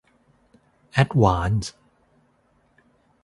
[0.91, 1.73] แอดวานส์